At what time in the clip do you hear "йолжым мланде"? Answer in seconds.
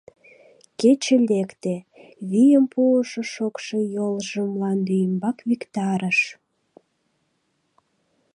3.95-4.93